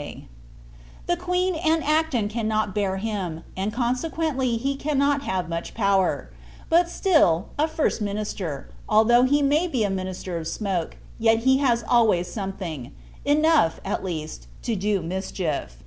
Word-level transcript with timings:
_The 1.04 1.18
Queen 1.18 1.54
and 1.56 1.84
Acton 1.84 2.30
cannot 2.30 2.74
bear 2.74 2.96
him, 2.96 3.44
and 3.54 3.70
consequently 3.70 4.56
[he] 4.56 4.74
cannot 4.74 5.24
have 5.24 5.46
much 5.50 5.74
power: 5.74 6.30
but, 6.70 6.88
still, 6.88 7.48
a 7.58 7.68
First 7.68 8.00
Minister, 8.00 8.70
although 8.88 9.24
he 9.24 9.42
may 9.42 9.66
be 9.68 9.84
a 9.84 9.90
minister 9.90 10.38
of 10.38 10.48
smoke, 10.48 10.96
yet 11.18 11.40
he 11.40 11.58
has 11.58 11.84
always 11.86 12.32
something; 12.32 12.92
enough, 13.26 13.78
at 13.84 14.02
least, 14.02 14.46
to 14.62 14.74
do 14.74 15.02
mischief. 15.02 15.82